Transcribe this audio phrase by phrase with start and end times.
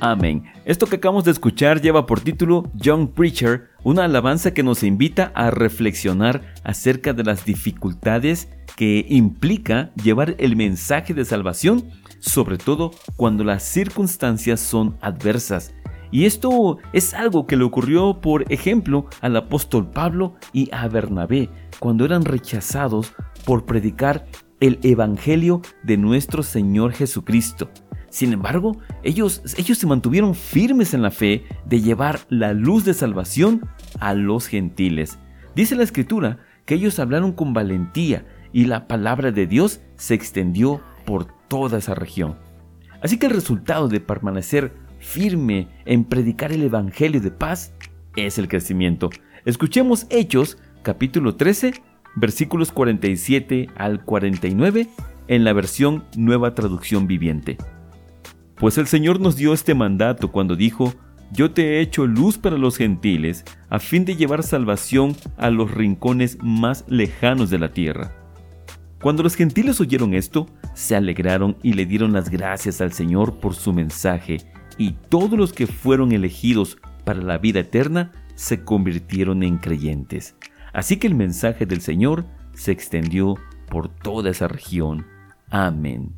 [0.00, 0.44] Amén.
[0.64, 5.30] Esto que acabamos de escuchar lleva por título Young Preacher, una alabanza que nos invita
[5.34, 12.92] a reflexionar acerca de las dificultades que implica llevar el mensaje de salvación, sobre todo
[13.16, 15.74] cuando las circunstancias son adversas.
[16.10, 21.50] Y esto es algo que le ocurrió, por ejemplo, al apóstol Pablo y a Bernabé,
[21.78, 23.12] cuando eran rechazados
[23.44, 24.24] por predicar
[24.60, 27.68] el Evangelio de nuestro Señor Jesucristo.
[28.10, 32.92] Sin embargo, ellos, ellos se mantuvieron firmes en la fe de llevar la luz de
[32.92, 33.68] salvación
[34.00, 35.18] a los gentiles.
[35.54, 40.80] Dice la escritura que ellos hablaron con valentía y la palabra de Dios se extendió
[41.06, 42.36] por toda esa región.
[43.02, 47.72] Así que el resultado de permanecer firme en predicar el Evangelio de paz
[48.16, 49.08] es el crecimiento.
[49.44, 51.74] Escuchemos Hechos capítulo 13
[52.16, 54.88] versículos 47 al 49
[55.28, 57.56] en la versión Nueva Traducción Viviente.
[58.60, 60.92] Pues el Señor nos dio este mandato cuando dijo,
[61.32, 65.70] Yo te he hecho luz para los gentiles, a fin de llevar salvación a los
[65.70, 68.12] rincones más lejanos de la tierra.
[69.00, 73.54] Cuando los gentiles oyeron esto, se alegraron y le dieron las gracias al Señor por
[73.54, 74.36] su mensaje,
[74.76, 80.36] y todos los que fueron elegidos para la vida eterna se convirtieron en creyentes.
[80.74, 83.36] Así que el mensaje del Señor se extendió
[83.70, 85.06] por toda esa región.
[85.48, 86.14] Amén.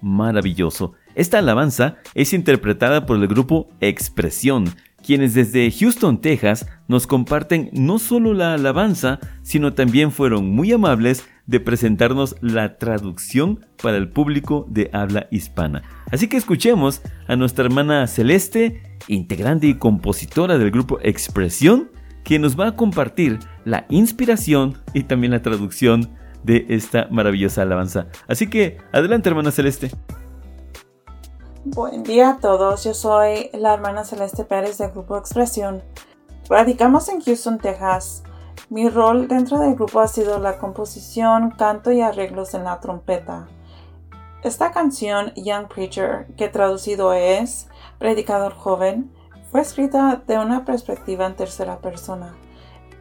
[0.00, 0.94] Maravilloso.
[1.14, 4.64] Esta alabanza es interpretada por el grupo Expresión,
[5.04, 11.24] quienes desde Houston, Texas, nos comparten no solo la alabanza, sino también fueron muy amables
[11.46, 15.82] de presentarnos la traducción para el público de habla hispana.
[16.12, 21.90] Así que escuchemos a nuestra hermana Celeste, integrante y compositora del grupo Expresión,
[22.22, 26.10] que nos va a compartir la inspiración y también la traducción
[26.44, 28.06] de esta maravillosa alabanza.
[28.28, 29.90] Así que adelante hermana Celeste.
[31.62, 35.82] Buen día a todos, yo soy la hermana Celeste Pérez del Grupo Expresión.
[36.48, 38.22] Radicamos en Houston, Texas.
[38.70, 43.46] Mi rol dentro del grupo ha sido la composición, canto y arreglos en la trompeta.
[44.42, 47.68] Esta canción, Young Preacher, que traducido es
[47.98, 49.12] Predicador Joven,
[49.50, 52.34] fue escrita de una perspectiva en tercera persona.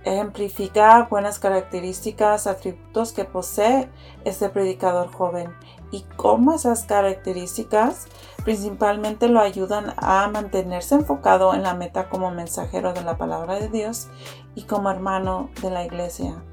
[0.04, 3.90] Ejemplifica buenas características, atributos que posee
[4.24, 5.54] este predicador joven
[5.92, 8.08] y cómo esas características
[8.50, 13.70] principalmente lo ayudan a mantenerse enfocado en la meta como mensajero de la palabra de
[13.70, 14.08] Dios
[14.56, 16.44] y como hermano de la iglesia.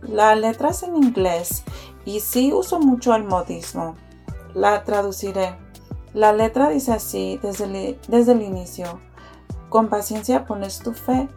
[0.00, 1.64] La letra en inglés
[2.04, 3.96] y sí uso mucho el modismo.
[4.54, 5.56] La traduciré.
[6.12, 9.00] La letra dice así desde el, desde el inicio.
[9.70, 11.28] Con paciencia pones tu fe,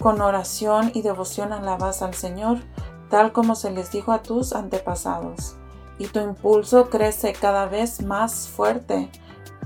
[0.00, 2.58] con oración y devoción alabas al Señor,
[3.08, 5.56] tal como se les dijo a tus antepasados.
[5.98, 9.10] Y tu impulso crece cada vez más fuerte.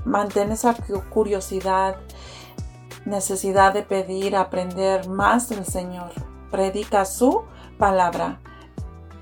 [0.05, 0.75] Mantén esa
[1.09, 1.97] curiosidad,
[3.05, 6.11] necesidad de pedir, aprender más del Señor.
[6.51, 7.43] Predica su
[7.77, 8.39] palabra.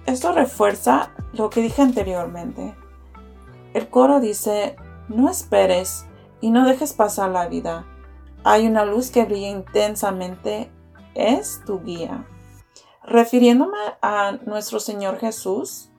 [0.05, 2.75] Esto refuerza lo que dije anteriormente.
[3.73, 4.75] El coro dice,
[5.07, 6.05] no esperes
[6.41, 7.87] y no dejes pasar la vida
[8.43, 10.69] hay una luz que brilla intensamente,
[11.15, 12.27] es tu guía.
[13.03, 15.89] Refiriéndome a nuestro Señor Jesús,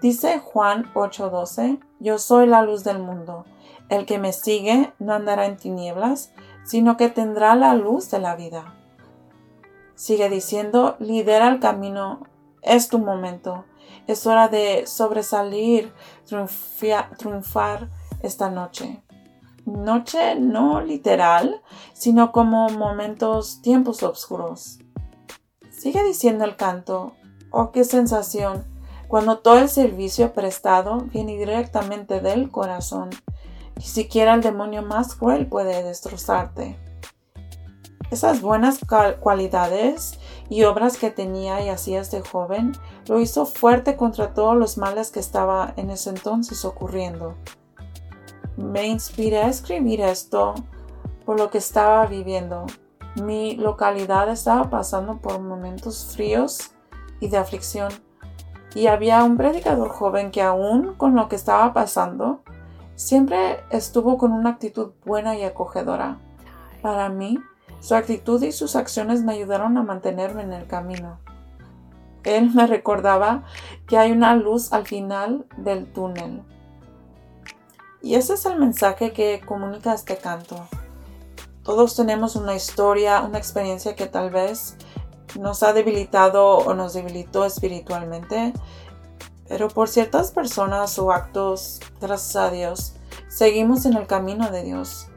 [0.00, 3.44] dice Juan 8:12, yo soy la luz del mundo.
[3.88, 6.32] El que me sigue no andará en tinieblas,
[6.64, 8.74] sino que tendrá la luz de la vida.
[9.94, 12.26] Sigue diciendo, lidera el camino,
[12.62, 13.64] es tu momento,
[14.06, 15.92] es hora de sobresalir,
[16.26, 17.90] triunfar
[18.22, 19.02] esta noche
[19.64, 21.62] noche no literal,
[21.92, 24.78] sino como momentos, tiempos oscuros.
[25.70, 27.14] Sigue diciendo el canto,
[27.50, 28.64] oh qué sensación,
[29.08, 33.10] cuando todo el servicio prestado viene directamente del corazón.
[33.76, 36.78] Ni siquiera el demonio más cruel puede destrozarte.
[38.10, 38.78] Esas buenas
[39.20, 40.18] cualidades
[40.50, 42.72] y obras que tenía y hacía este joven
[43.06, 47.34] lo hizo fuerte contra todos los males que estaba en ese entonces ocurriendo
[48.56, 50.54] me inspiré a escribir esto
[51.24, 52.66] por lo que estaba viviendo.
[53.16, 56.72] Mi localidad estaba pasando por momentos fríos
[57.20, 57.92] y de aflicción.
[58.74, 62.42] Y había un predicador joven que aún con lo que estaba pasando,
[63.02, 66.18] siempre estuvo con una actitud buena y acogedora.
[66.80, 67.38] Para mí,
[67.80, 71.18] su actitud y sus acciones me ayudaron a mantenerme en el camino.
[72.24, 73.44] Él me recordaba
[73.86, 76.42] que hay una luz al final del túnel
[78.02, 80.66] y ese es el mensaje que comunica este canto.
[81.62, 84.76] Todos tenemos una historia, una experiencia que tal vez
[85.38, 88.52] nos ha debilitado o nos debilitó espiritualmente,
[89.52, 92.94] pero por ciertas personas o actos, gracias a Dios,
[93.28, 95.08] seguimos en el camino de Dios.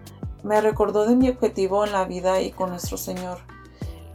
[0.43, 3.37] Me recordó de mi objetivo en la vida y con nuestro Señor.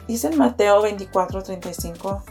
[0.07, 2.23] Dice en Mateo 24:35,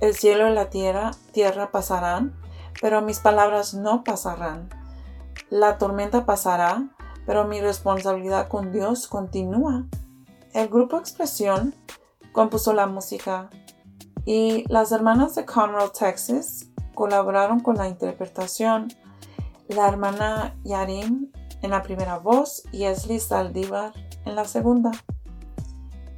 [0.00, 2.32] el cielo y la tierra, tierra pasarán,
[2.80, 4.68] pero mis palabras no pasarán.
[5.50, 6.90] La tormenta pasará,
[7.26, 9.86] pero mi responsabilidad con Dios continúa.
[10.54, 11.74] El grupo Expresión
[12.30, 13.50] compuso la música
[14.24, 16.68] y las hermanas de Conroe, Texas,
[17.02, 18.86] colaboraron con la interpretación.
[19.66, 23.92] La hermana Yarim en la primera voz y Esli Saldívar
[24.24, 24.92] en la segunda.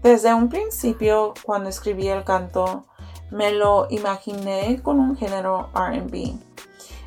[0.02, 2.84] Desde un principio, cuando escribí el canto,
[3.30, 6.34] me lo imaginé con un género RB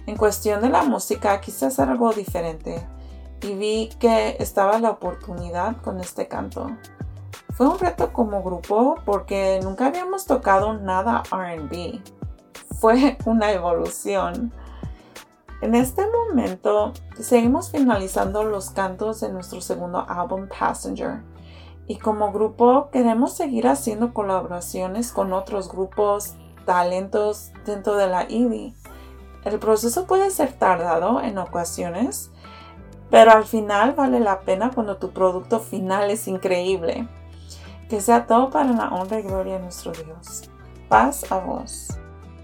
[0.07, 2.87] en cuestión de la música quise hacer algo diferente
[3.41, 6.71] y vi que estaba la oportunidad con este canto.
[7.53, 12.16] Fue un reto como grupo porque nunca habíamos tocado nada RB.
[12.79, 14.53] Fue una evolución.
[15.61, 21.23] En este momento seguimos finalizando los cantos de nuestro segundo álbum Passenger
[21.87, 28.75] y como grupo queremos seguir haciendo colaboraciones con otros grupos, talentos dentro de la IBI.
[29.45, 32.29] El proceso puede ser tardado en ocasiones,
[33.09, 37.07] pero al final vale la pena cuando tu producto final es increíble.
[37.89, 40.51] Que sea todo para la honra y gloria de nuestro Dios.
[40.89, 41.87] Paz a vos.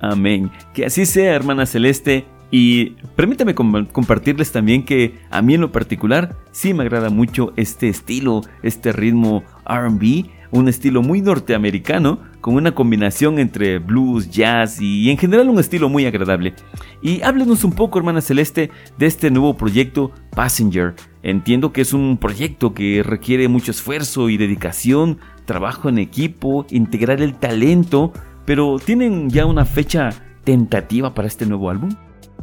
[0.03, 0.51] Amén.
[0.73, 2.25] Que así sea, hermana Celeste.
[2.51, 7.87] Y permítame compartirles también que a mí en lo particular sí me agrada mucho este
[7.87, 15.09] estilo, este ritmo RB, un estilo muy norteamericano con una combinación entre blues, jazz y
[15.09, 16.53] en general un estilo muy agradable.
[17.01, 18.69] Y háblenos un poco, hermana Celeste,
[18.99, 20.93] de este nuevo proyecto Passenger.
[21.23, 27.21] Entiendo que es un proyecto que requiere mucho esfuerzo y dedicación, trabajo en equipo, integrar
[27.21, 28.11] el talento,
[28.45, 30.09] pero ¿tienen ya una fecha
[30.43, 31.95] tentativa para este nuevo álbum?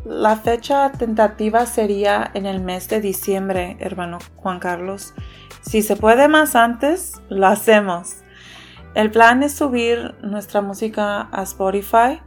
[0.04, 5.14] La fecha tentativa sería en el mes de diciembre, hermano Juan Carlos.
[5.60, 8.16] Si se puede más antes, lo hacemos.
[8.94, 12.20] El plan es subir nuestra música a Spotify,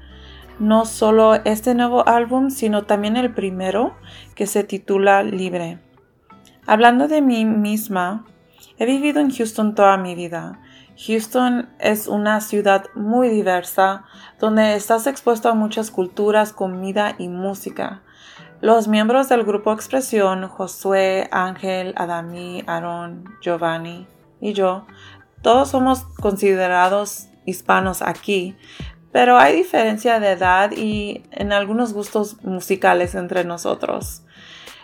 [0.59, 3.95] no solo este nuevo álbum, sino también el primero,
[4.35, 5.79] que se titula Libre.
[6.67, 8.25] Hablando de mí misma,
[8.77, 10.61] he vivido en Houston toda mi vida
[10.97, 14.05] Houston es una ciudad muy diversa
[14.39, 18.01] donde estás expuesto a muchas culturas, comida y música.
[18.61, 24.07] Los miembros del grupo Expresión, Josué, Ángel, Adamí, Aaron, Giovanni
[24.39, 24.85] y yo,
[25.41, 28.55] todos somos considerados hispanos aquí,
[29.11, 34.23] pero hay diferencia de edad y en algunos gustos musicales entre nosotros.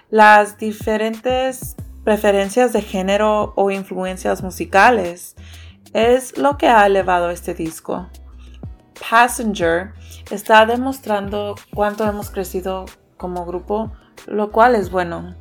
[0.09, 5.35] Las diferentes preferencias de género o influencias musicales
[5.93, 8.09] es lo que ha elevado este disco.
[9.09, 9.93] Passenger
[10.29, 12.85] está demostrando cuánto hemos crecido
[13.17, 13.91] como grupo,
[14.27, 15.35] lo cual es bueno.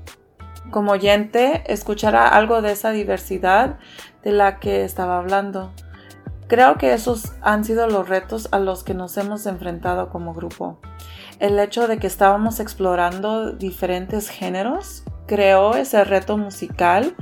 [0.71, 3.79] Como oyente, escuchará algo de esa diversidad
[4.23, 5.73] de la que estaba hablando.
[6.47, 10.79] Creo que esos han sido los retos a los que nos hemos enfrentado como grupo.
[11.41, 17.15] El hecho de que estábamos explorando diferentes géneros creó ese reto musical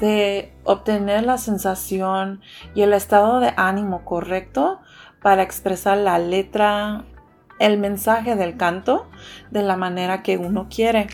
[0.00, 2.40] de obtener la sensación
[2.74, 4.80] y el estado de ánimo correcto
[5.22, 7.04] para expresar la letra,
[7.60, 9.08] el mensaje del canto
[9.50, 11.06] de la manera que uno quiere.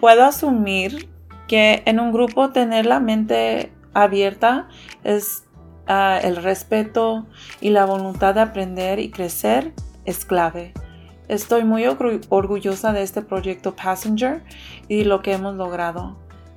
[0.00, 1.08] Puedo asumir
[1.46, 4.68] que en un grupo tener la mente abierta
[5.04, 5.44] es
[5.86, 7.26] ah, el respeto
[7.60, 10.72] y la voluntad de aprender y crecer es clave.
[11.28, 14.42] Estoy muy orgullosa de este proyecto Passenger
[14.88, 16.16] y lo que hemos logrado.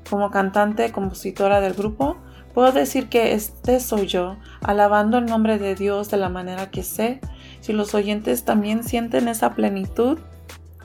[0.10, 2.18] Como cantante, compositora del grupo,
[2.54, 6.84] puedo decir que este soy yo, alabando el nombre de Dios de la manera que
[6.84, 7.20] sé.
[7.60, 10.20] Si los oyentes también sienten esa plenitud,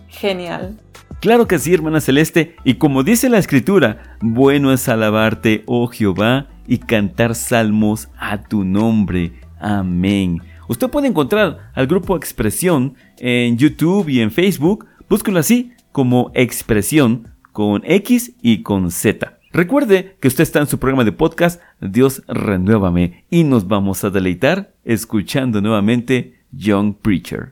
[0.09, 0.81] genial.
[1.21, 6.49] Claro que sí, hermana Celeste, y como dice la escritura, bueno es alabarte, oh Jehová,
[6.67, 9.41] y cantar salmos a tu nombre.
[9.59, 10.41] Amén.
[10.69, 14.87] Usted puede encontrar al grupo Expresión en YouTube y en Facebook.
[15.09, 19.39] Búsquelo así como Expresión con X y con Z.
[19.53, 24.11] Recuerde que usted está en su programa de podcast Dios Renuévame y nos vamos a
[24.11, 27.49] deleitar escuchando nuevamente Young Preacher.